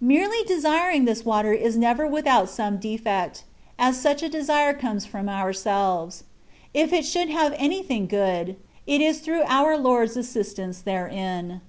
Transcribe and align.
Merely 0.00 0.44
desiring 0.44 1.04
this 1.04 1.24
water 1.24 1.52
is 1.52 1.76
never 1.76 2.04
without 2.04 2.48
some 2.50 2.78
defect, 2.78 3.44
as 3.78 3.96
such 3.96 4.24
a 4.24 4.28
desire 4.28 4.74
comes 4.74 5.06
from 5.06 5.28
ourselves: 5.28 6.24
if 6.74 6.92
it 6.92 7.04
should 7.04 7.28
have 7.28 7.54
anything 7.56 8.08
good, 8.08 8.56
it 8.88 9.00
is 9.00 9.20
through 9.20 9.44
our 9.46 9.78
Lord's 9.78 10.16
assistance 10.16 10.80
therein. 10.80 11.60